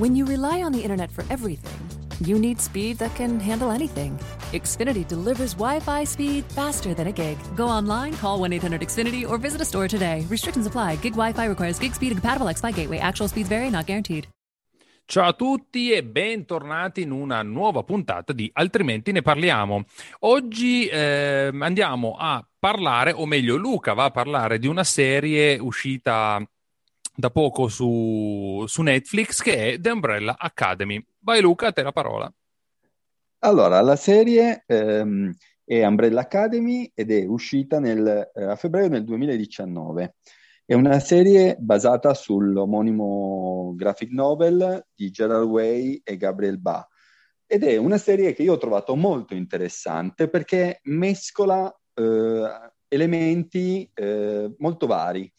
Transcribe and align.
When 0.00 0.16
you 0.16 0.24
rely 0.24 0.62
on 0.62 0.72
the 0.72 0.80
internet 0.80 1.10
for 1.10 1.26
everything, 1.28 1.76
you 2.26 2.38
need 2.38 2.58
speed 2.58 2.96
that 3.00 3.14
can 3.14 3.38
handle 3.38 3.70
anything. 3.70 4.18
Xfinity 4.54 5.06
delivers 5.06 5.52
Wi 5.52 5.78
Fi 5.78 6.04
speed 6.04 6.44
faster 6.56 6.94
than 6.94 7.08
a 7.08 7.12
gig. 7.12 7.36
Go 7.54 7.68
online, 7.68 8.14
call 8.14 8.40
1 8.40 8.50
800 8.54 8.80
Xfinity, 8.80 9.28
or 9.28 9.36
visit 9.36 9.60
a 9.60 9.64
store 9.64 9.88
today. 9.88 10.24
Restrictions 10.30 10.66
apply. 10.66 10.96
Gig 11.02 11.12
Wi 11.12 11.34
Fi 11.34 11.44
requires 11.44 11.78
gig 11.78 11.92
speed 11.92 12.12
and 12.12 12.22
compatible 12.22 12.48
X 12.48 12.62
Fi 12.62 12.72
gateway. 12.72 12.98
Actual 12.98 13.28
speeds 13.28 13.50
vary, 13.50 13.68
not 13.68 13.84
guaranteed. 13.84 14.26
Ciao 15.04 15.28
a 15.28 15.32
tutti 15.34 15.92
e 15.92 16.02
bentornati 16.02 17.02
in 17.02 17.10
una 17.10 17.42
nuova 17.42 17.82
puntata 17.82 18.32
di 18.32 18.48
Altrimenti 18.54 19.12
ne 19.12 19.20
parliamo. 19.20 19.84
Oggi 20.20 20.86
eh, 20.86 21.50
andiamo 21.52 22.16
a 22.18 22.42
parlare, 22.58 23.12
o 23.12 23.26
meglio 23.26 23.56
Luca 23.56 23.92
va 23.92 24.04
a 24.04 24.10
parlare 24.10 24.58
di 24.58 24.66
una 24.66 24.84
serie 24.84 25.58
uscita 25.58 26.42
da 27.14 27.30
poco 27.30 27.68
su, 27.68 28.64
su 28.66 28.82
Netflix 28.82 29.42
che 29.42 29.72
è 29.72 29.80
The 29.80 29.90
Umbrella 29.90 30.36
Academy. 30.38 31.04
Vai 31.20 31.40
Luca, 31.40 31.68
a 31.68 31.72
te 31.72 31.82
la 31.82 31.92
parola. 31.92 32.32
Allora, 33.40 33.80
la 33.80 33.96
serie 33.96 34.64
ehm, 34.66 35.32
è 35.64 35.84
Umbrella 35.86 36.22
Academy 36.22 36.90
ed 36.94 37.10
è 37.10 37.24
uscita 37.24 37.78
nel, 37.78 38.30
eh, 38.34 38.44
a 38.44 38.56
febbraio 38.56 38.88
del 38.88 39.04
2019. 39.04 40.16
È 40.64 40.74
una 40.74 41.00
serie 41.00 41.56
basata 41.58 42.14
sull'omonimo 42.14 43.74
graphic 43.76 44.10
novel 44.10 44.86
di 44.94 45.10
Gerald 45.10 45.48
Way 45.48 46.00
e 46.04 46.16
Gabriel 46.16 46.58
Ba. 46.60 46.86
Ed 47.46 47.64
è 47.64 47.76
una 47.76 47.98
serie 47.98 48.32
che 48.32 48.42
io 48.42 48.52
ho 48.52 48.58
trovato 48.58 48.94
molto 48.94 49.34
interessante 49.34 50.28
perché 50.28 50.80
mescola 50.84 51.74
eh, 51.94 52.72
elementi 52.86 53.90
eh, 53.94 54.54
molto 54.58 54.86
vari. 54.86 55.32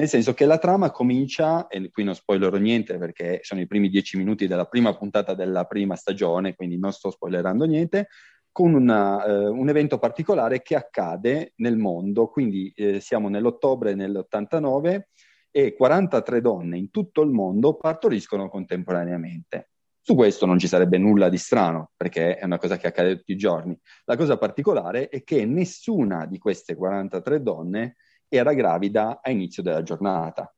Nel 0.00 0.08
senso 0.08 0.32
che 0.32 0.44
la 0.44 0.58
trama 0.58 0.92
comincia, 0.92 1.66
e 1.66 1.90
qui 1.90 2.04
non 2.04 2.14
spoilerò 2.14 2.56
niente 2.56 2.98
perché 2.98 3.40
sono 3.42 3.60
i 3.60 3.66
primi 3.66 3.88
dieci 3.88 4.16
minuti 4.16 4.46
della 4.46 4.66
prima 4.66 4.96
puntata 4.96 5.34
della 5.34 5.64
prima 5.64 5.96
stagione, 5.96 6.54
quindi 6.54 6.78
non 6.78 6.92
sto 6.92 7.10
spoilerando 7.10 7.64
niente, 7.64 8.06
con 8.52 8.74
una, 8.74 9.24
eh, 9.24 9.48
un 9.48 9.68
evento 9.68 9.98
particolare 9.98 10.62
che 10.62 10.76
accade 10.76 11.54
nel 11.56 11.76
mondo. 11.76 12.28
Quindi 12.28 12.72
eh, 12.76 13.00
siamo 13.00 13.28
nell'ottobre 13.28 13.96
dell'89 13.96 15.00
e 15.50 15.74
43 15.74 16.40
donne 16.42 16.78
in 16.78 16.90
tutto 16.90 17.22
il 17.22 17.30
mondo 17.30 17.74
partoriscono 17.74 18.48
contemporaneamente. 18.48 19.70
Su 20.00 20.14
questo 20.14 20.46
non 20.46 20.60
ci 20.60 20.68
sarebbe 20.68 20.96
nulla 20.98 21.28
di 21.28 21.38
strano, 21.38 21.90
perché 21.96 22.36
è 22.36 22.44
una 22.44 22.58
cosa 22.58 22.76
che 22.76 22.86
accade 22.86 23.16
tutti 23.16 23.32
i 23.32 23.36
giorni. 23.36 23.76
La 24.04 24.16
cosa 24.16 24.38
particolare 24.38 25.08
è 25.08 25.24
che 25.24 25.44
nessuna 25.44 26.24
di 26.26 26.38
queste 26.38 26.76
43 26.76 27.42
donne 27.42 27.96
era 28.28 28.52
gravida 28.52 29.20
a 29.22 29.30
inizio 29.30 29.62
della 29.62 29.82
giornata. 29.82 30.52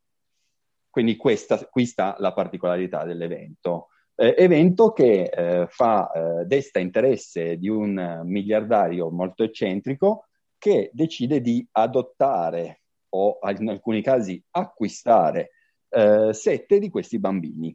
Quindi 0.91 1.17
questa, 1.17 1.57
qui 1.71 1.87
sta 1.87 2.17
la 2.19 2.33
particolarità 2.33 3.05
dell'evento. 3.05 3.89
Eh, 4.17 4.35
evento 4.37 4.93
che 4.93 5.23
eh, 5.23 5.67
fa, 5.69 6.11
eh, 6.11 6.45
desta 6.45 6.81
interesse 6.81 7.57
di 7.57 7.69
un 7.69 8.23
miliardario 8.25 9.11
molto 9.11 9.45
eccentrico 9.45 10.27
che 10.59 10.91
decide 10.93 11.41
di 11.41 11.67
adottare 11.73 12.83
o 13.11 13.39
in 13.57 13.69
alcuni 13.69 14.03
casi 14.03 14.43
acquistare 14.51 15.53
eh, 15.89 16.33
sette 16.33 16.79
di 16.79 16.91
questi 16.91 17.19
bambini. 17.19 17.75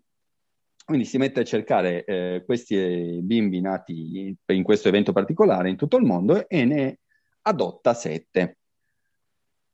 Quindi 0.86 1.06
si 1.06 1.18
mette 1.18 1.40
a 1.40 1.46
cercare 1.46 2.04
eh, 2.04 2.44
questi 2.46 3.20
bimbi 3.24 3.60
nati 3.60 4.38
in 4.46 4.64
questo 4.64 4.88
evento 4.88 5.14
particolare 5.14 5.70
in 5.70 5.78
tutto 5.78 5.98
il 5.98 6.06
mondo 6.06 6.48
e 6.48 6.64
ne 6.64 7.00
adotta 7.42 7.96
sette 7.96 8.58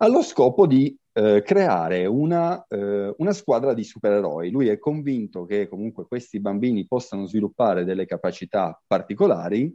allo 0.01 0.23
scopo 0.23 0.65
di 0.65 0.95
eh, 1.13 1.41
creare 1.45 2.05
una, 2.05 2.65
eh, 2.67 3.13
una, 3.17 3.33
squadra 3.33 3.73
di 3.73 3.83
supereroi. 3.83 4.49
Lui 4.49 4.67
è 4.67 4.79
convinto 4.79 5.45
che 5.45 5.67
comunque 5.67 6.07
questi 6.07 6.39
bambini 6.39 6.87
possano 6.87 7.25
sviluppare 7.25 7.83
delle 7.83 8.05
capacità 8.05 8.79
particolari 8.85 9.73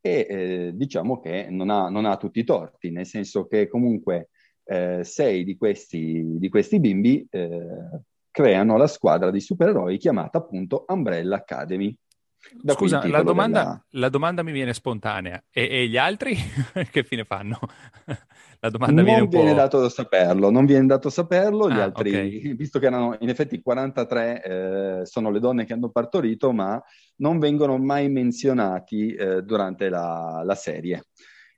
e 0.00 0.26
eh, 0.28 0.70
diciamo 0.74 1.20
che 1.20 1.48
non 1.50 1.70
ha, 1.70 1.88
non 1.88 2.04
ha, 2.04 2.16
tutti 2.16 2.40
i 2.40 2.44
torti, 2.44 2.90
nel 2.90 3.06
senso 3.06 3.46
che 3.46 3.68
comunque 3.68 4.30
eh, 4.64 5.04
sei 5.04 5.44
di 5.44 5.56
questi, 5.56 6.38
di 6.38 6.48
questi 6.48 6.80
bimbi 6.80 7.26
eh, 7.30 8.00
creano 8.30 8.76
la 8.76 8.86
squadra 8.86 9.30
di 9.30 9.40
supereroi 9.40 9.98
chiamata 9.98 10.38
appunto 10.38 10.84
Umbrella 10.88 11.36
Academy. 11.36 11.94
Da 12.52 12.72
Scusa, 12.72 13.06
la 13.06 13.22
domanda, 13.22 13.60
della... 13.60 13.84
la 13.90 14.08
domanda, 14.08 14.42
mi 14.42 14.52
viene 14.52 14.72
spontanea. 14.72 15.44
E, 15.50 15.68
e 15.70 15.88
gli 15.88 15.98
altri 15.98 16.34
che 16.90 17.04
fine 17.04 17.24
fanno? 17.24 17.58
La 18.62 18.68
domanda 18.68 19.02
non 19.02 19.04
viene, 19.04 19.26
viene 19.26 19.54
dato 19.54 19.88
saperlo, 19.88 20.50
non 20.50 20.66
viene 20.66 20.86
dato 20.86 21.08
saperlo. 21.08 21.70
Gli 21.70 21.78
ah, 21.78 21.84
altri, 21.84 22.10
okay. 22.10 22.54
visto 22.56 22.78
che 22.78 22.86
erano 22.86 23.16
in 23.20 23.30
effetti 23.30 23.62
43 23.62 24.42
eh, 24.42 25.06
sono 25.06 25.30
le 25.30 25.40
donne 25.40 25.64
che 25.64 25.72
hanno 25.72 25.88
partorito, 25.88 26.52
ma 26.52 26.82
non 27.16 27.38
vengono 27.38 27.78
mai 27.78 28.10
menzionati 28.10 29.14
eh, 29.14 29.42
durante 29.42 29.88
la, 29.88 30.42
la, 30.44 30.54
serie. 30.54 31.04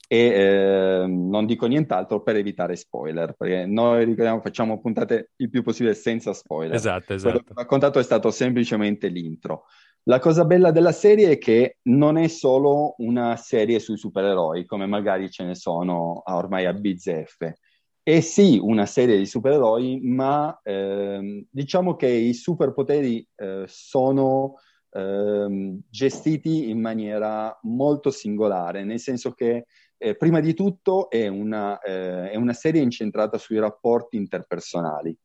E 0.07 0.17
eh, 0.17 1.05
non 1.07 1.45
dico 1.45 1.65
nient'altro 1.65 2.21
per 2.21 2.37
evitare 2.37 2.77
spoiler, 2.77 3.33
perché 3.33 3.65
noi 3.65 4.05
ricordiamo, 4.05 4.39
facciamo 4.39 4.79
puntate 4.79 5.31
il 5.37 5.49
più 5.49 5.61
possibile 5.61 5.95
senza 5.95 6.31
spoiler. 6.31 6.75
Esatto, 6.75 7.13
esatto. 7.13 7.31
Quello 7.31 7.45
che 7.45 7.51
ho 7.51 7.61
raccontato 7.61 7.99
è 7.99 8.03
stato 8.03 8.31
semplicemente 8.31 9.09
l'intro. 9.09 9.65
La 10.05 10.19
cosa 10.19 10.43
bella 10.43 10.71
della 10.71 10.91
serie 10.91 11.31
è 11.31 11.37
che 11.37 11.77
non 11.83 12.17
è 12.17 12.27
solo 12.27 12.95
una 12.97 13.37
serie 13.37 13.79
sui 13.79 13.97
supereroi, 13.97 14.65
come 14.65 14.85
magari 14.85 15.29
ce 15.29 15.45
ne 15.45 15.55
sono 15.55 16.23
ormai 16.25 16.65
a 16.65 16.73
bizzeffe. 16.73 17.59
È 18.01 18.19
sì 18.19 18.59
una 18.61 18.85
serie 18.85 19.17
di 19.17 19.25
supereroi, 19.25 20.01
ma 20.01 20.59
ehm, 20.61 21.45
diciamo 21.49 21.95
che 21.95 22.09
i 22.09 22.33
superpoteri 22.33 23.25
eh, 23.33 23.63
sono 23.65 24.55
ehm, 24.91 25.79
gestiti 25.89 26.69
in 26.69 26.81
maniera 26.81 27.57
molto 27.61 28.11
singolare, 28.11 28.83
nel 28.83 28.99
senso 28.99 29.31
che 29.31 29.67
eh, 29.97 30.17
prima 30.17 30.41
di 30.41 30.53
tutto 30.53 31.09
è 31.09 31.27
una, 31.27 31.79
eh, 31.79 32.31
è 32.31 32.35
una 32.35 32.51
serie 32.51 32.81
incentrata 32.81 33.37
sui 33.37 33.57
rapporti 33.57 34.17
interpersonali 34.17 35.17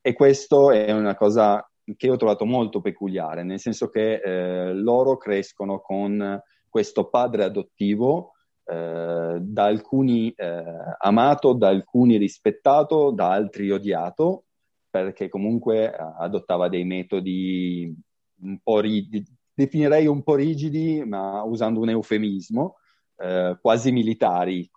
e 0.00 0.14
questo 0.14 0.70
è 0.70 0.90
una 0.92 1.14
cosa 1.14 1.62
che 1.96 2.10
ho 2.10 2.16
trovato 2.16 2.44
molto 2.44 2.80
peculiare, 2.80 3.44
nel 3.44 3.60
senso 3.60 3.88
che 3.88 4.14
eh, 4.14 4.72
loro 4.72 5.16
crescono 5.16 5.80
con 5.80 6.40
questo 6.68 7.08
padre 7.08 7.44
adottivo 7.44 8.32
eh, 8.64 9.38
da 9.40 9.64
alcuni 9.64 10.30
eh, 10.30 10.64
amato, 10.98 11.52
da 11.52 11.68
alcuni 11.68 12.16
rispettato, 12.16 13.10
da 13.10 13.30
altri 13.30 13.70
odiato, 13.70 14.44
perché 14.90 15.28
comunque 15.28 15.92
eh, 15.92 15.96
adottava 16.18 16.68
dei 16.68 16.84
metodi 16.84 17.94
un 18.40 18.58
po' 18.62 18.80
rigidi, 18.80 19.24
definirei 19.54 20.06
un 20.06 20.22
po' 20.22 20.34
rigidi, 20.34 21.04
ma 21.04 21.42
usando 21.42 21.80
un 21.80 21.90
eufemismo, 21.90 22.76
eh, 23.18 23.56
quasi 23.60 23.92
militari 23.92 24.68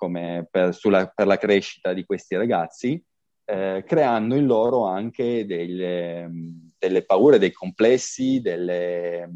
per, 0.49 0.73
sulla, 0.73 1.07
per 1.07 1.27
la 1.27 1.37
crescita 1.37 1.91
di 1.91 2.05
questi 2.05 2.35
ragazzi 2.35 3.03
eh, 3.49 3.83
creando 3.85 4.35
in 4.35 4.45
loro 4.45 4.85
anche 4.85 5.45
delle, 5.45 6.29
delle 6.79 7.03
paure, 7.05 7.37
dei 7.37 7.51
complessi, 7.51 8.41
delle, 8.41 9.29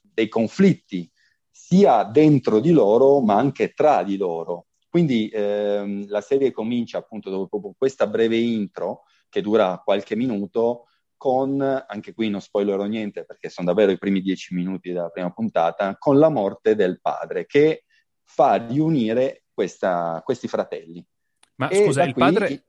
dei 0.00 0.28
conflitti, 0.28 1.08
sia 1.50 2.02
dentro 2.04 2.58
di 2.58 2.72
loro 2.72 3.20
ma 3.20 3.36
anche 3.36 3.72
tra 3.72 4.02
di 4.02 4.16
loro. 4.16 4.66
Quindi 4.88 5.28
ehm, 5.32 6.08
la 6.08 6.22
serie 6.22 6.50
comincia 6.50 6.98
appunto 6.98 7.28
dopo 7.28 7.74
questa 7.76 8.06
breve 8.06 8.38
intro 8.38 9.02
che 9.28 9.42
dura 9.42 9.80
qualche 9.84 10.16
minuto 10.16 10.86
con, 11.16 11.60
anche 11.60 12.14
qui 12.14 12.30
non 12.30 12.40
spoilerò 12.40 12.84
niente 12.84 13.24
perché 13.24 13.48
sono 13.48 13.66
davvero 13.66 13.90
i 13.90 13.98
primi 13.98 14.20
dieci 14.20 14.54
minuti 14.54 14.92
della 14.92 15.08
prima 15.08 15.30
puntata, 15.30 15.96
con 15.98 16.18
la 16.18 16.28
morte 16.28 16.74
del 16.74 17.00
padre 17.00 17.46
che 17.46 17.84
fa 18.22 18.54
riunire 18.54 19.44
questa, 19.52 20.20
questi 20.24 20.48
fratelli. 20.48 21.04
Ma 21.56 21.68
e 21.68 21.84
scusa, 21.84 22.04
il, 22.04 22.14
padre, 22.14 22.64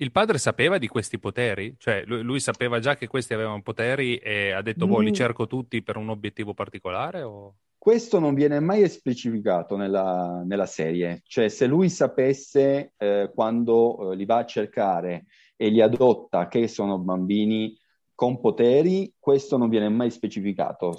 il 0.00 0.12
padre 0.12 0.38
sapeva 0.38 0.78
di 0.78 0.88
questi 0.88 1.18
poteri? 1.18 1.74
Cioè, 1.78 2.04
lui, 2.06 2.22
lui, 2.22 2.40
sapeva 2.40 2.78
già 2.78 2.96
che 2.96 3.06
questi 3.06 3.34
avevano 3.34 3.62
poteri 3.62 4.16
e 4.16 4.52
ha 4.52 4.62
detto, 4.62 4.86
boh, 4.86 5.00
li 5.00 5.10
mm. 5.10 5.14
cerco 5.14 5.46
tutti 5.46 5.82
per 5.82 5.96
un 5.96 6.08
obiettivo 6.08 6.54
particolare? 6.54 7.22
O... 7.22 7.54
Questo 7.76 8.18
non 8.18 8.34
viene 8.34 8.60
mai 8.60 8.82
esplicitato 8.82 9.76
nella, 9.76 10.42
nella 10.44 10.66
serie. 10.66 11.22
Cioè, 11.24 11.48
se 11.48 11.66
lui 11.66 11.88
sapesse 11.90 12.92
eh, 12.96 13.30
quando 13.34 14.12
eh, 14.12 14.16
li 14.16 14.24
va 14.24 14.38
a 14.38 14.46
cercare 14.46 15.26
e 15.56 15.68
li 15.68 15.80
adotta 15.80 16.46
che 16.46 16.68
sono 16.68 16.98
bambini 16.98 17.76
con 18.14 18.40
poteri, 18.40 19.12
questo 19.18 19.56
non 19.56 19.68
viene 19.68 19.88
mai 19.88 20.10
specificato. 20.10 20.96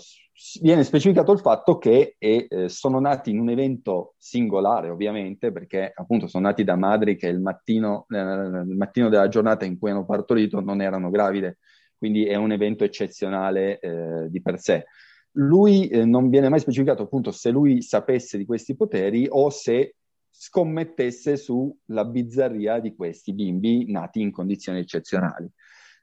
Viene 0.62 0.86
specificato 0.86 1.34
il 1.34 1.40
fatto 1.40 1.78
che 1.78 2.16
eh, 2.18 2.48
sono 2.68 3.02
nati 3.02 3.30
in 3.30 3.40
un 3.40 3.50
evento 3.50 4.16
singolare, 4.18 4.90
ovviamente, 4.90 5.52
perché 5.52 5.92
appunto 5.94 6.28
sono 6.28 6.48
nati 6.48 6.64
da 6.64 6.78
madri 6.78 7.18
che 7.18 7.28
il 7.28 7.42
mattino, 7.42 8.06
eh, 8.08 8.18
il 8.18 8.76
mattino 8.78 9.10
della 9.10 9.28
giornata 9.28 9.66
in 9.66 9.78
cui 9.78 9.92
hanno 9.92 10.06
partorito 10.06 10.62
non 10.62 10.80
erano 10.80 11.10
gravide, 11.10 11.58
quindi 11.98 12.26
è 12.26 12.36
un 12.36 12.54
evento 12.54 12.86
eccezionale 12.86 13.80
eh, 13.80 14.30
di 14.30 14.42
per 14.42 14.60
sé. 14.60 14.86
Lui 15.34 15.90
eh, 15.90 16.06
non 16.06 16.30
viene 16.30 16.48
mai 16.48 16.62
specificato 16.62 17.04
appunto 17.04 17.32
se 17.32 17.50
lui 17.50 17.82
sapesse 17.82 18.38
di 18.38 18.46
questi 18.46 18.78
poteri 18.78 19.28
o 19.30 19.50
se 19.50 19.96
scommettesse 20.30 21.36
sulla 21.36 22.06
bizzarria 22.06 22.80
di 22.80 22.96
questi 22.96 23.34
bimbi 23.34 23.92
nati 23.92 24.22
in 24.22 24.32
condizioni 24.32 24.80
eccezionali. 24.80 25.52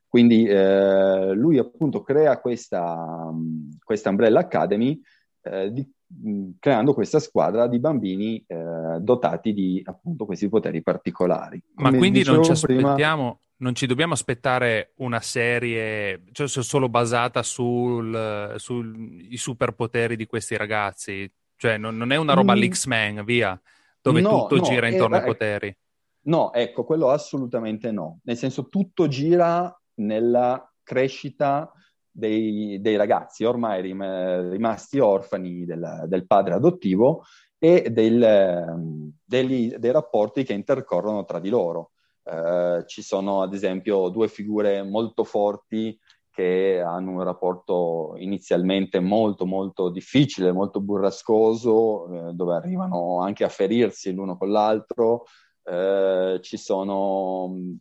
Quindi 0.08 0.44
eh, 0.44 1.32
lui 1.32 1.58
appunto 1.58 2.02
crea 2.02 2.40
questa, 2.40 3.30
questa 3.82 4.10
Umbrella 4.10 4.40
Academy 4.40 5.00
eh, 5.42 5.72
di, 5.72 5.86
creando 6.58 6.94
questa 6.94 7.18
squadra 7.18 7.66
di 7.66 7.78
bambini 7.78 8.42
eh, 8.46 8.98
dotati 9.00 9.52
di 9.52 9.82
appunto 9.84 10.24
questi 10.24 10.48
poteri 10.48 10.82
particolari. 10.82 11.62
Come 11.74 11.90
Ma 11.90 11.96
quindi 11.96 12.22
non 12.22 12.42
ci 12.42 12.52
aspettiamo, 12.52 12.94
prima... 12.94 13.38
non 13.58 13.74
ci 13.74 13.86
dobbiamo 13.86 14.12
aspettare 14.12 14.92
una 14.96 15.20
serie 15.20 16.22
cioè, 16.32 16.48
solo 16.48 16.88
basata 16.88 17.42
sui 17.42 18.56
superpoteri 19.34 20.16
di 20.16 20.26
questi 20.26 20.56
ragazzi? 20.56 21.30
Cioè 21.56 21.76
non, 21.78 21.96
non 21.96 22.12
è 22.12 22.16
una 22.16 22.34
roba 22.34 22.54
mm. 22.54 22.56
all'X-Men, 22.56 23.24
via, 23.24 23.60
dove 24.00 24.20
no, 24.20 24.42
tutto 24.42 24.56
no, 24.56 24.62
gira 24.62 24.88
intorno 24.88 25.16
eh, 25.16 25.18
ai 25.18 25.24
poteri. 25.24 25.76
No, 26.26 26.52
ecco, 26.52 26.84
quello 26.84 27.10
assolutamente 27.10 27.90
no. 27.90 28.20
Nel 28.24 28.36
senso, 28.36 28.68
tutto 28.68 29.08
gira 29.08 29.74
nella 29.96 30.70
crescita 30.82 31.72
dei, 32.10 32.80
dei 32.80 32.96
ragazzi 32.96 33.44
ormai 33.44 33.82
rim- 33.82 34.50
rimasti 34.50 34.98
orfani 34.98 35.64
del, 35.64 36.04
del, 36.06 36.26
padre 36.26 36.54
adottivo 36.54 37.24
e 37.58 37.90
del, 37.90 39.12
degli, 39.24 39.74
dei 39.74 39.90
rapporti 39.90 40.44
che 40.44 40.54
intercorrono 40.54 41.24
tra 41.24 41.40
di 41.40 41.50
loro. 41.50 41.92
Eh, 42.24 42.84
ci 42.86 43.02
sono 43.02 43.42
ad 43.42 43.52
esempio 43.52 44.08
due 44.08 44.28
figure 44.28 44.82
molto 44.82 45.24
forti 45.24 45.98
che 46.36 46.82
hanno 46.84 47.12
un 47.12 47.22
rapporto 47.22 48.14
inizialmente 48.18 49.00
molto 49.00 49.46
molto 49.46 49.88
difficile, 49.88 50.52
molto 50.52 50.80
burrascoso, 50.80 52.28
eh, 52.28 52.32
dove 52.34 52.54
arrivano 52.54 53.22
anche 53.22 53.44
a 53.44 53.48
ferirsi 53.48 54.12
l'uno 54.12 54.36
con 54.36 54.50
l'altro. 54.50 55.24
Eh, 55.62 56.38
ci 56.42 56.58
sono 56.58 57.78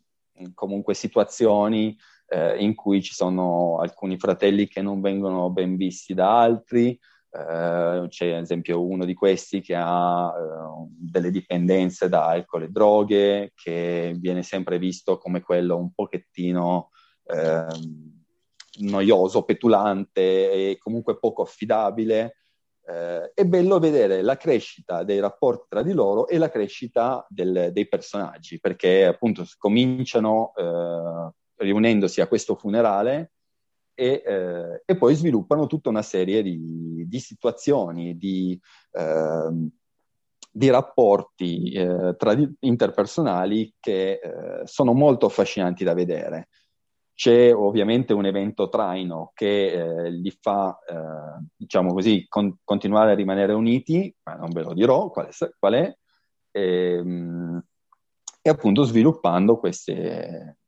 comunque 0.54 0.94
situazioni 0.94 1.96
eh, 2.28 2.56
in 2.62 2.74
cui 2.74 3.02
ci 3.02 3.14
sono 3.14 3.78
alcuni 3.78 4.18
fratelli 4.18 4.66
che 4.66 4.82
non 4.82 5.00
vengono 5.00 5.50
ben 5.50 5.76
visti 5.76 6.14
da 6.14 6.40
altri. 6.40 6.98
Uh, 7.28 8.08
c'è 8.08 8.32
ad 8.32 8.44
esempio 8.44 8.82
uno 8.82 9.04
di 9.04 9.12
questi 9.12 9.60
che 9.60 9.74
ha 9.76 10.28
uh, 10.28 10.88
delle 10.90 11.30
dipendenze 11.30 12.08
da 12.08 12.28
alcol 12.28 12.62
e 12.62 12.68
droghe, 12.68 13.52
che 13.54 14.16
viene 14.18 14.42
sempre 14.42 14.78
visto 14.78 15.18
come 15.18 15.42
quello 15.42 15.76
un 15.76 15.92
pochettino 15.92 16.88
uh, 17.24 18.84
noioso, 18.86 19.42
petulante 19.42 20.20
e 20.70 20.78
comunque 20.78 21.18
poco 21.18 21.42
affidabile. 21.42 22.36
È 22.86 23.44
bello 23.44 23.78
vedere 23.80 24.22
la 24.22 24.36
crescita 24.36 25.02
dei 25.02 25.18
rapporti 25.18 25.66
tra 25.68 25.82
di 25.82 25.92
loro 25.92 26.28
e 26.28 26.38
la 26.38 26.48
crescita 26.48 27.26
del, 27.28 27.70
dei 27.72 27.88
personaggi, 27.88 28.60
perché 28.60 29.06
appunto 29.06 29.44
cominciano 29.58 30.52
riunendosi 31.56 32.20
a 32.20 32.28
questo 32.28 32.54
funerale 32.54 33.32
e, 33.98 34.22
eh, 34.24 34.82
e, 34.84 34.96
poi 34.96 35.14
sviluppano 35.14 35.66
tutta 35.66 35.88
una 35.88 36.02
serie 36.02 36.42
di, 36.42 37.04
di 37.08 37.18
situazioni, 37.18 38.16
di, 38.18 38.60
eh, 38.92 39.68
di 40.50 40.70
rapporti 40.70 41.72
eh, 41.72 42.14
tra, 42.16 42.36
interpersonali 42.60 43.74
che 43.80 44.20
eh, 44.22 44.60
sono 44.64 44.92
molto 44.92 45.26
affascinanti 45.26 45.82
da 45.82 45.94
vedere. 45.94 46.48
C'è 47.16 47.52
ovviamente 47.52 48.12
un 48.12 48.26
evento 48.26 48.68
traino 48.68 49.32
che 49.34 49.72
eh, 49.72 50.10
li 50.10 50.30
fa, 50.38 50.78
eh, 50.86 51.44
diciamo 51.56 51.92
così, 51.92 52.26
con, 52.28 52.58
continuare 52.62 53.10
a 53.10 53.14
rimanere 53.14 53.54
uniti, 53.54 54.14
ma 54.22 54.34
non 54.34 54.50
ve 54.50 54.62
lo 54.62 54.74
dirò 54.74 55.10
qual 55.10 55.26
è, 55.26 55.30
qual 55.58 55.74
è 55.74 55.96
e, 56.52 56.62
ehm, 56.62 57.64
e 58.40 58.50
appunto 58.50 58.84
sviluppando 58.84 59.58
queste, 59.58 60.58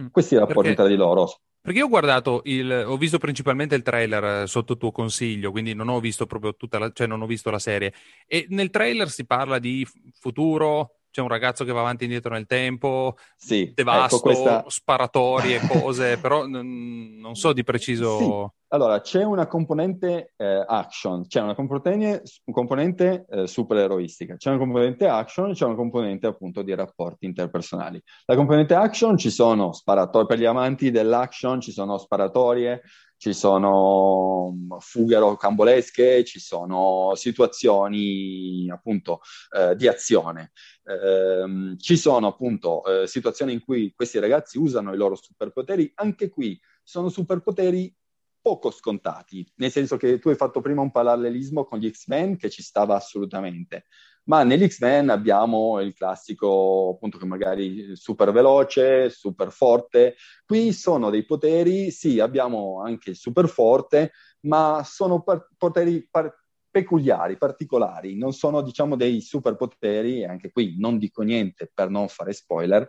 Mm. 0.00 0.06
questi 0.12 0.36
rapporti 0.36 0.60
perché, 0.60 0.74
tra 0.74 0.86
di 0.86 0.94
loro. 0.94 1.40
Perché 1.60 1.80
io 1.80 1.86
ho 1.86 1.88
guardato 1.88 2.42
il, 2.44 2.70
ho 2.86 2.96
visto 2.96 3.18
principalmente 3.18 3.74
il 3.74 3.82
trailer 3.82 4.42
eh, 4.42 4.46
sotto 4.46 4.76
tuo 4.76 4.92
consiglio, 4.92 5.50
quindi 5.50 5.74
non 5.74 5.88
ho 5.88 5.98
visto 5.98 6.26
proprio 6.26 6.54
tutta 6.54 6.78
la, 6.78 6.90
cioè 6.92 7.06
non 7.08 7.20
ho 7.20 7.26
visto 7.26 7.50
la 7.50 7.58
serie. 7.58 7.92
E 8.26 8.46
nel 8.50 8.70
trailer 8.70 9.10
si 9.10 9.26
parla 9.26 9.58
di 9.58 9.86
futuro, 10.18 10.97
c'è 11.18 11.24
un 11.24 11.28
ragazzo 11.28 11.64
che 11.64 11.72
va 11.72 11.80
avanti 11.80 12.04
e 12.04 12.06
indietro 12.06 12.32
nel 12.32 12.46
tempo, 12.46 13.16
sì, 13.36 13.72
devasto, 13.74 14.04
ecco 14.04 14.20
questa... 14.20 14.64
sparatorie, 14.68 15.58
cose, 15.66 16.16
però 16.16 16.46
n- 16.46 17.18
non 17.18 17.34
so 17.34 17.52
di 17.52 17.64
preciso. 17.64 18.54
Sì. 18.54 18.57
Allora, 18.70 19.00
c'è 19.00 19.22
una 19.22 19.46
componente 19.46 20.34
eh, 20.36 20.62
action, 20.66 21.26
c'è 21.26 21.40
una 21.40 21.54
componente, 21.54 22.22
componente 22.50 23.24
eh, 23.30 23.46
supereroistica, 23.46 24.36
c'è 24.36 24.50
una 24.50 24.58
componente 24.58 25.06
action, 25.06 25.54
c'è 25.54 25.64
una 25.64 25.74
componente 25.74 26.26
appunto 26.26 26.60
di 26.60 26.74
rapporti 26.74 27.24
interpersonali. 27.24 27.98
La 28.26 28.36
componente 28.36 28.74
action 28.74 29.16
ci 29.16 29.30
sono 29.30 29.72
sparatorie 29.72 30.26
per 30.26 30.38
gli 30.38 30.44
amanti 30.44 30.90
dell'action, 30.90 31.62
ci 31.62 31.72
sono 31.72 31.96
sparatorie, 31.96 32.82
ci 33.16 33.32
sono 33.32 34.52
mm, 34.52 34.76
fughe 34.80 35.16
rocambolesche, 35.16 36.22
ci 36.24 36.38
sono 36.38 37.14
situazioni 37.14 38.68
appunto 38.70 39.20
eh, 39.56 39.76
di 39.76 39.88
azione. 39.88 40.52
Eh, 40.84 41.74
ci 41.78 41.96
sono 41.96 42.26
appunto 42.26 42.84
eh, 42.84 43.06
situazioni 43.06 43.54
in 43.54 43.64
cui 43.64 43.94
questi 43.96 44.18
ragazzi 44.18 44.58
usano 44.58 44.92
i 44.92 44.98
loro 44.98 45.14
superpoteri, 45.14 45.90
anche 45.94 46.28
qui 46.28 46.60
sono 46.82 47.08
superpoteri 47.08 47.94
poco 48.40 48.70
scontati, 48.70 49.46
nel 49.56 49.70
senso 49.70 49.96
che 49.96 50.18
tu 50.18 50.28
hai 50.28 50.36
fatto 50.36 50.60
prima 50.60 50.82
un 50.82 50.90
parallelismo 50.90 51.64
con 51.64 51.78
gli 51.78 51.90
X-Men 51.90 52.36
che 52.36 52.50
ci 52.50 52.62
stava 52.62 52.94
assolutamente, 52.96 53.86
ma 54.24 54.42
negli 54.42 54.66
X-Men 54.66 55.10
abbiamo 55.10 55.80
il 55.80 55.94
classico 55.94 56.92
appunto 56.94 57.18
che 57.18 57.24
magari 57.26 57.96
super 57.96 58.30
veloce, 58.32 59.10
super 59.10 59.50
forte, 59.50 60.16
qui 60.44 60.72
sono 60.72 61.10
dei 61.10 61.24
poteri, 61.24 61.90
sì 61.90 62.20
abbiamo 62.20 62.82
anche 62.82 63.10
il 63.10 63.16
super 63.16 63.48
forte, 63.48 64.12
ma 64.40 64.82
sono 64.84 65.22
par- 65.22 65.48
poteri 65.56 66.06
par- 66.10 66.34
peculiari, 66.70 67.36
particolari, 67.38 68.16
non 68.16 68.32
sono 68.32 68.60
diciamo 68.62 68.96
dei 68.96 69.20
superpoteri, 69.20 70.24
anche 70.24 70.50
qui 70.50 70.76
non 70.78 70.98
dico 70.98 71.22
niente 71.22 71.70
per 71.72 71.88
non 71.88 72.08
fare 72.08 72.32
spoiler, 72.32 72.88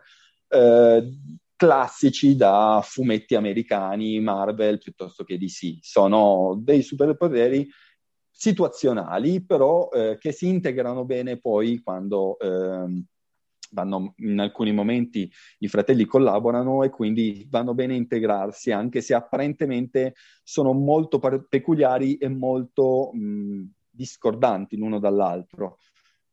eh, 0.50 1.10
classici 1.60 2.38
da 2.38 2.80
fumetti 2.82 3.36
americani, 3.36 4.22
Marvel 4.22 4.78
piuttosto 4.78 5.26
che 5.26 5.38
DC. 5.38 5.80
Sono 5.82 6.58
dei 6.58 6.82
superpoteri 6.82 7.68
situazionali, 8.32 9.44
però 9.44 9.90
eh, 9.90 10.18
che 10.18 10.32
si 10.32 10.48
integrano 10.48 11.04
bene 11.04 11.38
poi 11.38 11.82
quando 11.84 12.40
eh, 12.40 13.04
vanno, 13.72 14.14
in 14.20 14.40
alcuni 14.40 14.72
momenti 14.72 15.30
i 15.58 15.68
fratelli 15.68 16.06
collaborano 16.06 16.84
e 16.84 16.90
quindi 16.90 17.46
vanno 17.50 17.74
bene 17.74 17.94
integrarsi, 17.94 18.72
anche 18.72 19.02
se 19.02 19.14
apparentemente 19.14 20.16
sono 20.42 20.72
molto 20.72 21.20
par- 21.20 21.46
peculiari 21.50 22.16
e 22.16 22.30
molto 22.30 23.12
mh, 23.12 23.64
discordanti 23.90 24.78
l'uno 24.78 24.98
dall'altro. 24.98 25.80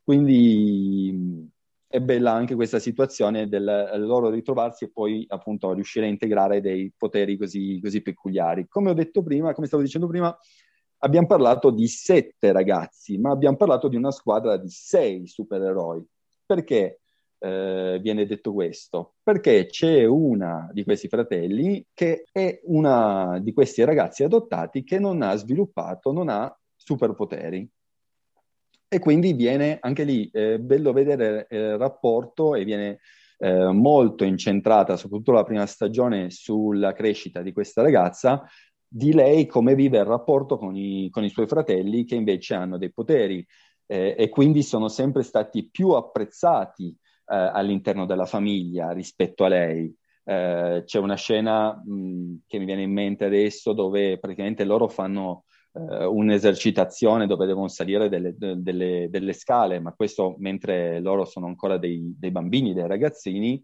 Quindi 0.05 1.51
è 1.89 2.01
bella 2.01 2.33
anche 2.33 2.55
questa 2.55 2.79
situazione 2.79 3.49
del 3.49 3.93
loro 3.97 4.29
ritrovarsi 4.29 4.85
e 4.85 4.91
poi 4.91 5.25
appunto 5.29 5.73
riuscire 5.73 6.07
a 6.07 6.09
integrare 6.09 6.61
dei 6.61 6.93
poteri 6.97 7.37
così, 7.37 7.81
così 7.81 8.03
peculiari. 8.03 8.67
Come 8.69 8.91
ho 8.91 8.95
detto 8.95 9.23
prima, 9.23 9.55
come 9.55 9.67
stavo 9.67 9.83
dicendo 9.83 10.07
prima, 10.07 10.37
abbiamo 10.99 11.27
parlato 11.27 11.71
di 11.71 11.87
sette 11.87 12.53
ragazzi, 12.53 13.19
ma 13.19 13.31
abbiamo 13.31 13.57
parlato 13.57 13.89
di 13.89 13.97
una 13.97 14.11
squadra 14.11 14.57
di 14.57 14.69
sei 14.69 15.27
supereroi. 15.27 16.05
Perché 16.45 17.01
eh, 17.39 17.99
viene 18.01 18.27
detto 18.27 18.53
questo? 18.53 19.15
Perché 19.23 19.67
c'è 19.67 20.05
una 20.05 20.69
di 20.73 20.85
questi 20.85 21.09
fratelli 21.09 21.87
che 21.93 22.25
è 22.33 22.61
una 22.65 23.39
di 23.41 23.53
questi 23.53 23.85
ragazzi 23.85 24.25
adottati 24.25 24.85
che 24.85 24.99
non 24.99 25.23
ha 25.23 25.35
sviluppato, 25.37 26.13
non 26.13 26.29
ha 26.29 26.55
superpoteri. 26.75 27.69
E 28.97 28.99
quindi 28.99 29.35
viene 29.35 29.77
anche 29.79 30.05
lì 30.05 30.27
eh, 30.33 30.59
bello 30.59 30.95
vedere 30.95 31.47
eh, 31.51 31.59
il 31.59 31.77
rapporto 31.77 32.55
e 32.55 32.65
viene 32.65 33.01
eh, 33.37 33.71
molto 33.71 34.25
incentrata, 34.25 34.97
soprattutto 34.97 35.33
la 35.33 35.45
prima 35.45 35.67
stagione, 35.67 36.31
sulla 36.31 36.95
crescita 36.95 37.43
di 37.43 37.53
questa 37.53 37.83
ragazza, 37.83 38.43
di 38.89 39.13
lei 39.13 39.45
come 39.45 39.75
vive 39.75 39.99
il 39.99 40.07
rapporto 40.07 40.57
con 40.57 40.75
i, 40.75 41.11
con 41.11 41.25
i 41.25 41.29
suoi 41.29 41.47
fratelli 41.47 42.07
che 42.07 42.15
invece 42.15 42.55
hanno 42.55 42.79
dei 42.79 42.91
poteri 42.91 43.47
eh, 43.85 44.15
e 44.17 44.31
quindi 44.31 44.63
sono 44.63 44.89
sempre 44.89 45.23
stati 45.23 45.69
più 45.69 45.91
apprezzati 45.91 46.89
eh, 46.89 46.97
all'interno 47.37 48.07
della 48.07 48.25
famiglia 48.25 48.93
rispetto 48.93 49.45
a 49.45 49.49
lei. 49.49 49.95
Eh, 50.25 50.85
c'è 50.87 50.99
una 50.99 51.17
scena 51.17 51.75
mh, 51.85 52.45
che 52.47 52.59
mi 52.59 52.65
viene 52.65 52.81
in 52.85 52.93
mente 52.95 53.27
adesso 53.27 53.75
dove 53.75 54.19
praticamente 54.19 54.65
loro 54.65 54.89
fanno 54.89 55.45
un'esercitazione 55.79 57.27
dove 57.27 57.47
devono 57.47 57.69
salire 57.69 58.09
delle, 58.09 58.35
delle, 58.37 59.09
delle, 59.11 59.33
scale, 59.33 59.79
ma 59.81 59.93
questo 59.93 60.37
mentre 60.39 61.01
loro 61.01 61.25
sono 61.25 61.47
ancora 61.47 61.77
dei, 61.79 62.15
dei 62.19 62.31
bambini, 62.31 62.73
dei 62.73 62.87
ragazzini, 62.87 63.63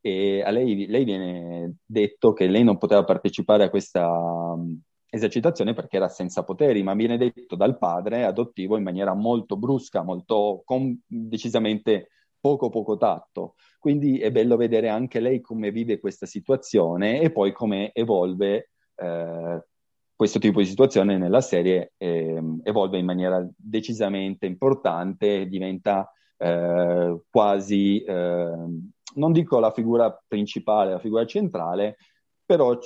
e 0.00 0.42
a 0.42 0.50
lei, 0.50 0.86
lei, 0.86 1.04
viene 1.04 1.76
detto 1.84 2.32
che 2.32 2.46
lei 2.46 2.64
non 2.64 2.78
poteva 2.78 3.04
partecipare 3.04 3.64
a 3.64 3.70
questa 3.70 4.08
um, 4.10 4.80
esercitazione 5.10 5.74
perché 5.74 5.96
era 5.96 6.08
senza 6.08 6.42
poteri, 6.42 6.82
ma 6.82 6.94
viene 6.94 7.18
detto 7.18 7.54
dal 7.54 7.76
padre 7.76 8.24
adottivo 8.24 8.76
in 8.78 8.82
maniera 8.82 9.12
molto 9.14 9.56
brusca, 9.56 10.02
molto 10.02 10.62
com- 10.64 10.98
decisamente 11.06 12.08
poco 12.40 12.70
poco 12.70 12.96
tatto. 12.96 13.54
Quindi 13.78 14.18
è 14.18 14.30
bello 14.30 14.56
vedere 14.56 14.88
anche 14.88 15.20
lei 15.20 15.40
come 15.40 15.70
vive 15.70 16.00
questa 16.00 16.26
situazione 16.26 17.20
e 17.20 17.30
poi 17.30 17.52
come 17.52 17.92
evolve 17.92 18.70
eh, 18.96 19.64
questo 20.20 20.38
tipo 20.38 20.60
di 20.60 20.66
situazione 20.66 21.16
nella 21.16 21.40
serie, 21.40 21.94
eh, 21.96 22.42
evolve 22.64 22.98
in 22.98 23.06
maniera 23.06 23.42
decisamente 23.56 24.44
importante, 24.44 25.48
diventa 25.48 26.12
eh, 26.36 27.22
quasi, 27.30 28.04
ehm, 28.06 28.90
non 29.14 29.32
dico 29.32 29.58
la 29.58 29.70
figura 29.70 30.14
principale, 30.28 30.90
la 30.90 30.98
figura 30.98 31.24
centrale, 31.24 31.96
però 32.44 32.76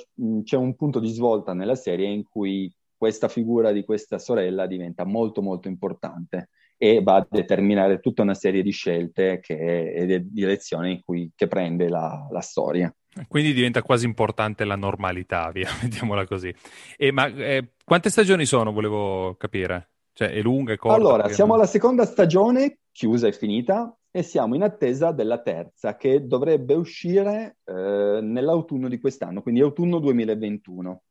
c'è 0.45 0.55
un 0.55 0.75
punto 0.77 1.01
di 1.01 1.09
svolta 1.09 1.51
nella 1.51 1.75
serie 1.75 2.07
in 2.07 2.23
cui 2.23 2.73
questa 2.95 3.27
figura 3.27 3.73
di 3.73 3.83
questa 3.83 4.17
sorella 4.17 4.65
diventa 4.65 5.03
molto 5.03 5.41
molto 5.41 5.67
importante 5.67 6.51
e 6.77 7.03
va 7.03 7.15
a 7.15 7.27
determinare 7.29 7.99
tutta 7.99 8.21
una 8.21 8.33
serie 8.33 8.63
di 8.63 8.71
scelte 8.71 9.41
che, 9.41 9.91
e 9.91 10.29
di 10.29 11.01
cui, 11.03 11.29
che 11.35 11.47
prende 11.47 11.89
la, 11.89 12.29
la 12.31 12.41
storia. 12.41 12.95
Quindi 13.27 13.53
diventa 13.53 13.81
quasi 13.81 14.05
importante 14.05 14.65
la 14.65 14.75
normalità, 14.75 15.49
via, 15.51 15.69
mettiamola 15.81 16.25
così. 16.25 16.53
E, 16.97 17.11
ma 17.11 17.27
eh, 17.27 17.73
quante 17.83 18.09
stagioni 18.09 18.45
sono, 18.45 18.71
volevo 18.71 19.35
capire? 19.35 19.91
Cioè, 20.13 20.29
è 20.29 20.41
lunga, 20.41 20.73
è 20.73 20.77
corta? 20.77 20.97
Allora, 20.97 21.29
siamo 21.29 21.53
alla 21.53 21.65
seconda 21.65 22.05
stagione, 22.05 22.79
chiusa 22.91 23.27
e 23.27 23.33
finita, 23.33 23.95
e 24.11 24.23
siamo 24.23 24.55
in 24.55 24.63
attesa 24.63 25.11
della 25.11 25.41
terza, 25.41 25.97
che 25.97 26.25
dovrebbe 26.25 26.73
uscire 26.73 27.57
eh, 27.65 28.19
nell'autunno 28.21 28.87
di 28.87 28.99
quest'anno, 28.99 29.41
quindi 29.41 29.61
autunno 29.61 29.99
2021. 29.99 31.01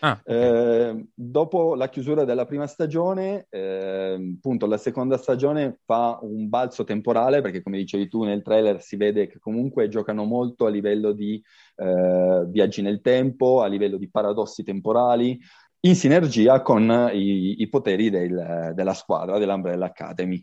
Ah, 0.00 0.18
okay. 0.22 0.34
eh, 0.34 1.06
dopo 1.14 1.74
la 1.74 1.88
chiusura 1.88 2.24
della 2.24 2.46
prima 2.46 2.66
stagione, 2.66 3.46
eh, 3.50 4.34
appunto, 4.36 4.66
la 4.66 4.78
seconda 4.78 5.18
stagione 5.18 5.80
fa 5.84 6.18
un 6.22 6.48
balzo 6.48 6.84
temporale 6.84 7.42
perché, 7.42 7.62
come 7.62 7.76
dicevi 7.76 8.08
tu, 8.08 8.24
nel 8.24 8.42
trailer 8.42 8.80
si 8.80 8.96
vede 8.96 9.26
che 9.26 9.38
comunque 9.38 9.88
giocano 9.88 10.24
molto 10.24 10.66
a 10.66 10.70
livello 10.70 11.12
di 11.12 11.42
eh, 11.76 12.44
viaggi 12.48 12.80
nel 12.80 13.00
tempo, 13.02 13.60
a 13.60 13.66
livello 13.66 13.98
di 13.98 14.08
paradossi 14.10 14.62
temporali, 14.62 15.38
in 15.80 15.94
sinergia 15.94 16.62
con 16.62 17.10
i, 17.12 17.60
i 17.60 17.68
poteri 17.68 18.10
del, 18.10 18.72
della 18.74 18.94
squadra 18.94 19.38
dell'Umbrella 19.38 19.86
Academy. 19.86 20.42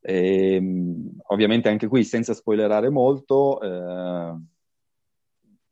E, 0.00 0.54
ehm, 0.54 1.16
ovviamente 1.28 1.68
anche 1.68 1.88
qui, 1.88 2.04
senza 2.04 2.34
spoilerare 2.34 2.90
molto, 2.90 3.60
eh, 3.60 4.34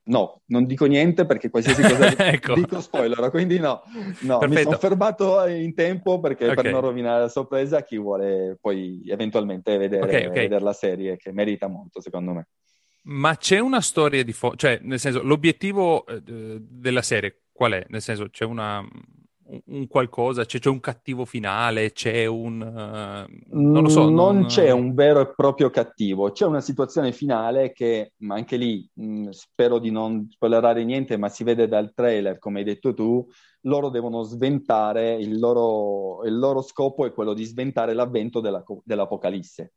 No, 0.04 0.42
non 0.46 0.64
dico 0.64 0.86
niente 0.86 1.26
perché 1.26 1.48
qualsiasi 1.48 1.80
cosa 1.82 2.16
ecco. 2.32 2.54
dico 2.54 2.80
spoiler, 2.80 3.30
quindi 3.30 3.60
no, 3.60 3.82
no 4.22 4.40
mi 4.48 4.56
sono 4.62 4.76
fermato 4.76 5.46
in 5.46 5.74
tempo 5.74 6.18
perché 6.18 6.48
okay. 6.50 6.56
per 6.56 6.72
non 6.72 6.80
rovinare 6.80 7.20
la 7.20 7.28
sorpresa 7.28 7.78
a 7.78 7.82
chi 7.84 7.98
vuole 7.98 8.58
poi 8.60 9.04
eventualmente 9.06 9.76
vedere, 9.76 10.02
okay, 10.02 10.26
okay. 10.26 10.42
vedere 10.42 10.64
la 10.64 10.72
serie 10.72 11.16
che 11.16 11.30
merita 11.30 11.68
molto 11.68 12.00
secondo 12.00 12.32
me. 12.32 12.48
Ma 13.04 13.36
c'è 13.36 13.58
una 13.58 13.80
storia 13.80 14.24
di 14.24 14.32
fondo, 14.32 14.56
cioè 14.56 14.78
nel 14.82 14.98
senso 14.98 15.22
l'obiettivo 15.22 16.04
eh, 16.06 16.20
della 16.24 17.02
serie 17.02 17.42
qual 17.52 17.72
è? 17.72 17.84
Nel 17.88 18.02
senso 18.02 18.28
c'è 18.28 18.44
una, 18.44 18.84
un 19.66 19.86
qualcosa, 19.86 20.44
c'è, 20.44 20.58
c'è, 20.58 20.68
un 20.68 20.80
cattivo 20.80 21.24
finale, 21.24 21.92
c'è 21.92 22.26
un... 22.26 22.60
Uh, 22.60 23.58
non 23.58 23.82
lo 23.82 23.88
so. 23.88 24.04
Non, 24.04 24.14
non, 24.14 24.46
c'è 24.46 24.70
un 24.70 24.94
vero 24.94 25.20
e 25.20 25.32
proprio 25.34 25.70
cattivo, 25.70 26.30
c'è 26.32 26.46
una 26.46 26.60
situazione 26.60 27.12
finale 27.12 27.72
che, 27.72 28.12
ma 28.18 28.34
anche 28.34 28.56
lì, 28.56 28.88
mh, 28.92 29.30
spero 29.30 29.78
di 29.78 29.90
non 29.90 30.28
spoilerare 30.30 30.84
niente, 30.84 31.16
ma 31.16 31.28
si 31.28 31.44
vede 31.44 31.68
dal 31.68 31.92
trailer, 31.94 32.38
come 32.38 32.60
hai 32.60 32.64
detto 32.64 32.94
tu, 32.94 33.26
loro 33.62 33.90
devono 33.90 34.22
sventare, 34.22 35.14
il 35.14 35.38
loro, 35.38 36.24
il 36.24 36.38
loro 36.38 36.62
scopo 36.62 37.04
è 37.06 37.12
quello 37.12 37.34
di 37.34 37.44
sventare 37.44 37.94
l'avvento 37.94 38.40
della, 38.40 38.64
dell'Apocalisse 38.84 39.72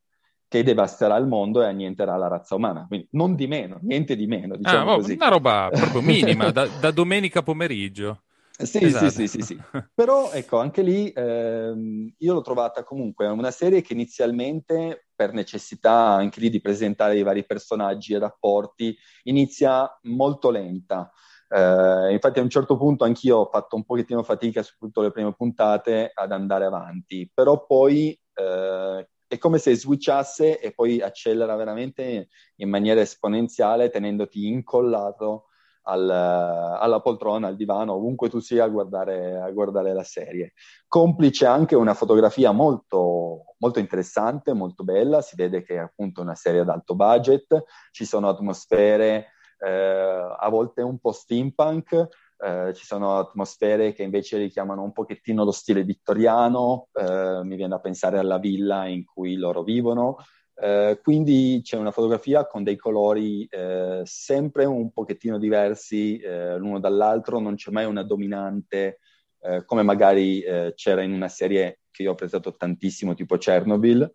che 0.48 0.63
devasterà 0.63 1.17
il 1.17 1.27
mondo 1.27 1.62
e 1.62 1.65
annienterà 1.65 2.15
la 2.15 2.27
razza 2.27 2.55
umana. 2.55 2.86
Quindi 2.88 3.08
non 3.12 3.36
di 3.36 3.48
meno, 3.48 3.79
niente 3.82 4.15
di 4.15 4.27
meno, 4.27 4.55
diciamo 4.55 4.94
ah, 4.94 4.96
così. 4.96 5.13
Una 5.13 5.27
roba 5.27 5.70
proprio 5.72 6.01
minima, 6.01 6.50
da, 6.51 6.67
da 6.67 6.91
domenica 6.91 7.41
pomeriggio. 7.41 8.22
Sì, 8.58 8.86
esatto. 8.86 9.10
sì, 9.10 9.28
sì, 9.28 9.28
sì, 9.28 9.42
sì, 9.42 9.62
Però 9.94 10.32
ecco, 10.32 10.60
anche 10.60 10.82
lì 10.82 11.12
ehm, 11.14 12.14
io 12.18 12.34
l'ho 12.34 12.42
trovata 12.42 12.84
comunque 12.84 13.28
una 13.28 13.52
serie 13.52 13.82
che 13.82 13.94
inizialmente, 13.94 15.08
per 15.14 15.34
necessità 15.34 15.92
anche 15.92 16.40
lì 16.40 16.50
di 16.50 16.62
presentare 16.62 17.18
i 17.18 17.24
vari 17.24 17.46
personaggi 17.46 18.14
e 18.14 18.20
rapporti, 18.20 18.96
inizia 19.24 19.90
molto 20.04 20.52
lenta. 20.52 21.12
Eh, 21.50 22.12
infatti 22.14 22.40
a 22.40 22.42
un 22.42 22.50
certo 22.50 22.78
punto 22.78 23.04
anch'io 23.04 23.38
ho 23.38 23.50
fatto 23.50 23.76
un 23.76 23.84
pochettino 23.84 24.24
fatica, 24.24 24.64
soprattutto 24.64 25.02
le 25.02 25.12
prime 25.12 25.34
puntate, 25.34 26.12
ad 26.14 26.32
andare 26.32 26.66
avanti. 26.66 27.30
Però 27.34 27.66
poi 27.66 28.18
eh, 28.34 29.10
è 29.28 29.38
come 29.38 29.58
se 29.58 29.76
switchasse 29.76 30.60
e 30.60 30.72
poi 30.72 31.02
accelera 31.02 31.56
veramente 31.56 32.30
in 32.58 32.70
maniera 32.70 33.02
esponenziale, 33.02 33.90
tenendoti 33.90 34.48
incollato 34.48 35.48
al, 35.88 36.10
alla 36.10 37.00
poltrona, 37.01 37.48
al 37.48 37.56
divano, 37.56 37.94
ovunque 37.94 38.30
tu 38.30 38.39
sia 38.39 38.63
a 38.63 38.70
guardare, 38.70 39.39
a 39.39 39.50
guardare 39.51 39.94
la 39.94 40.04
serie. 40.04 40.54
Complice 40.88 41.46
anche 41.46 41.75
una 41.75 41.94
fotografia 41.94 42.51
molto, 42.51 43.56
molto 43.60 43.80
interessante, 43.80 44.54
molto 44.54 44.84
bella, 44.84 45.22
si 45.22 45.36
vede 45.36 45.63
che 45.63 45.75
è 45.75 45.80
appunto 45.80 46.22
una 46.22 46.36
serie 46.36 46.62
ad 46.62 46.70
alto 46.70 46.96
budget, 46.96 47.63
ci 47.92 48.06
sono 48.06 48.30
atmosfere 48.30 49.32
eh, 49.60 50.36
a 50.38 50.50
volte 50.50 50.82
un 50.82 51.00
po' 51.00 51.12
steampunk, 51.12 52.08
eh, 52.38 52.74
ci 52.74 52.86
sono 52.86 53.18
atmosfere 53.18 53.94
che 53.94 54.04
invece 54.04 54.38
richiamano 54.38 54.84
un 54.84 54.92
pochettino 54.92 55.44
lo 55.44 55.51
stile 55.51 55.84
vittoriano, 55.84 56.89
eh, 56.94 57.42
mi 57.44 57.56
viene 57.56 57.75
a 57.75 57.80
pensare 57.80 58.18
alla 58.18 58.39
villa 58.39 58.88
in 58.88 59.06
cui 59.06 59.36
loro 59.36 59.63
vivono, 59.63 60.18
eh, 60.58 61.00
quindi 61.04 61.60
c'è 61.64 61.76
una 61.76 61.92
fotografia 61.92 62.48
con 62.48 62.64
dei 62.64 62.78
colori 62.78 63.46
eh, 63.46 64.02
sempre 64.06 64.64
un 64.64 64.92
pochettino 64.92 65.38
diversi 65.38 66.18
eh, 66.18 66.58
l'uno 66.58 66.80
dall'altro, 66.80 67.40
non 67.40 67.56
c'è 67.56 67.72
mai 67.72 67.86
una 67.86 68.04
dominante 68.04 69.00
eh, 69.42 69.66
come 69.66 69.84
magari 69.84 70.40
eh, 70.42 70.72
c'era 70.76 71.02
in 71.02 71.12
una 71.12 71.28
serie 71.28 71.82
che 71.92 72.04
io 72.04 72.10
ho 72.10 72.14
apprezzato 72.14 72.56
tantissimo, 72.56 73.14
tipo 73.14 73.38
Chernobyl. 73.38 74.12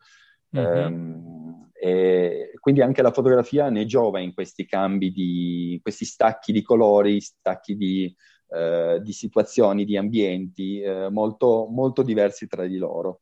Mm-hmm. 0.53 1.63
e 1.73 2.51
quindi 2.59 2.83
anche 2.83 3.03
la 3.03 3.13
fotografia 3.13 3.71
ne 3.71 3.87
giova 3.87 4.19
in 4.19 4.35
questi 4.35 4.67
cambi 4.67 5.13
di 5.13 5.79
questi 5.81 6.05
stacchi 6.05 6.51
di 6.51 6.61
colori, 6.61 7.21
stacchi 7.21 7.77
di, 7.77 8.13
di 9.01 9.13
situazioni, 9.13 9.85
di 9.85 9.97
ambienti 9.97 10.83
molto, 11.11 11.69
molto 11.71 12.03
diversi 12.03 12.49
tra 12.49 12.67
di 12.67 12.79
loro. 12.79 13.21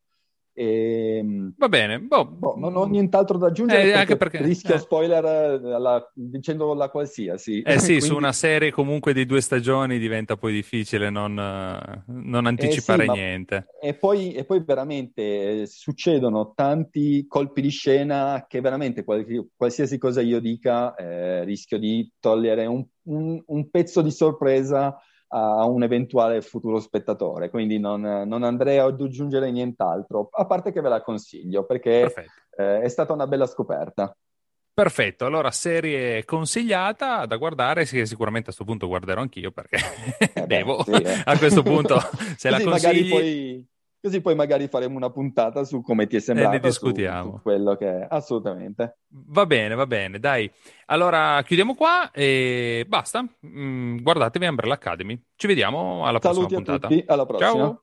E, 0.59 1.19
ehm, 1.19 1.53
Va 1.57 1.69
bene, 1.69 2.00
boh, 2.00 2.27
boh, 2.27 2.57
non 2.59 2.75
ho 2.75 2.85
nient'altro 2.87 3.38
da 3.38 3.47
aggiungere 3.47 3.91
eh, 3.91 3.93
perché, 3.93 4.17
perché 4.17 4.43
rischio 4.43 4.75
eh. 4.75 4.79
spoiler 4.79 5.25
eh, 5.25 5.73
alla, 5.73 6.11
dicendo 6.12 6.75
la 6.75 6.88
qualsiasi. 6.88 7.62
Eh 7.62 7.79
sì, 7.79 7.87
Quindi... 7.99 8.07
su 8.07 8.17
una 8.17 8.33
serie 8.33 8.73
comunque 8.73 9.12
di 9.12 9.25
due 9.25 9.41
stagioni 9.41 10.00
diventa 10.00 10.37
poi 10.37 10.53
difficile 10.53 11.11
non, 11.11 11.38
eh, 11.38 12.03
non 12.07 12.47
anticipare 12.47 13.05
eh 13.05 13.07
sì, 13.07 13.12
niente. 13.12 13.67
E 13.81 13.95
poi, 13.95 14.33
e 14.33 14.45
poi, 14.45 14.65
veramente 14.67 15.65
succedono 15.67 16.55
tanti 16.57 17.25
colpi 17.29 17.61
di 17.61 17.71
scena 17.71 18.45
che 18.49 18.61
veramente 18.61 19.05
qualsiasi 19.05 19.97
cosa 19.97 20.21
io 20.23 20.41
dica 20.41 20.93
rischio 21.45 21.79
di 21.79 22.11
togliere 22.19 22.67
un, 22.67 22.85
un, 23.05 23.41
un 23.47 23.71
pezzo 23.71 24.03
di 24.03 24.11
sorpresa 24.11 24.99
a 25.28 25.64
un 25.66 25.82
eventuale 25.82 26.40
futuro 26.40 26.80
spettatore, 26.80 27.50
quindi 27.50 27.78
non, 27.78 28.00
non, 28.00 28.42
andrei 28.42 28.78
ad 28.78 29.00
aggiungere 29.00 29.50
nient'altro, 29.50 30.28
a 30.32 30.47
parte 30.47 30.73
che 30.73 30.80
ve 30.80 30.88
la 30.88 31.02
consiglio 31.02 31.64
perché 31.64 32.12
eh, 32.56 32.80
è 32.80 32.88
stata 32.88 33.12
una 33.12 33.26
bella 33.26 33.47
scoperta. 33.47 34.14
Perfetto, 34.73 35.26
allora 35.26 35.50
serie 35.50 36.25
consigliata 36.25 37.26
da 37.26 37.37
guardare, 37.37 37.85
sì, 37.85 38.06
sicuramente 38.06 38.50
a 38.50 38.54
questo 38.54 38.64
punto 38.64 38.87
guarderò 38.87 39.20
anch'io 39.20 39.50
perché 39.50 39.78
eh 40.35 40.42
devo, 40.47 40.85
sì, 40.85 40.92
eh. 40.92 41.23
a 41.25 41.37
questo 41.37 41.62
punto 41.62 41.99
se 42.38 42.49
la 42.49 42.61
consigli... 42.62 43.11
Poi 43.11 43.66
Così 44.00 44.21
poi 44.21 44.35
magari 44.37 44.69
faremo 44.69 44.97
una 44.97 45.11
puntata 45.11 45.64
su 45.64 45.83
come 45.83 46.07
ti 46.07 46.17
è 46.17 46.21
sembrato. 46.21 46.50
E 46.50 46.52
ne 46.52 46.61
discutiamo. 46.61 47.31
Su, 47.31 47.37
su 47.37 47.43
quello 47.43 47.76
che 47.76 48.00
è, 48.00 48.07
assolutamente. 48.09 48.99
Va 49.09 49.45
bene, 49.45 49.75
va 49.75 49.87
bene, 49.87 50.19
dai. 50.21 50.50
Allora 50.87 51.43
chiudiamo 51.43 51.75
qua 51.75 52.11
e 52.12 52.85
basta. 52.87 53.25
Mm, 53.45 53.99
guardatevi 53.99 54.47
Umbrella 54.47 54.75
Academy. 54.75 55.21
Ci 55.35 55.47
vediamo 55.47 56.07
alla 56.07 56.21
Saluti 56.21 56.55
prossima 56.55 56.62
puntata. 56.62 56.88
Tutti, 56.88 57.05
alla 57.07 57.26
prossima. 57.26 57.50
Ciao. 57.50 57.83